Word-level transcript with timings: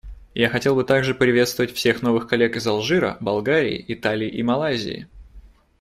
Я 0.33 0.49
хотел 0.49 0.73
бы 0.73 0.83
также 0.83 1.13
приветствовать 1.13 1.71
всех 1.75 2.01
новых 2.01 2.27
коллег 2.27 2.55
из 2.55 2.65
Алжира, 2.65 3.17
Болгарии, 3.19 3.85
Италии 3.87 4.29
и 4.29 4.41
Малайзии. 4.41 5.07